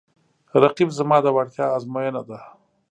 رقیب 0.63 0.89
زما 0.99 1.17
د 1.21 1.27
وړتیا 1.35 1.65
ازموینه 1.77 2.21
ده 2.29 2.39